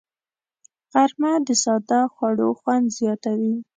غرمه 0.91 1.31
د 1.47 1.49
ساده 1.63 2.01
خوړو 2.13 2.49
خوند 2.59 2.85
زیاتوي 2.97 3.55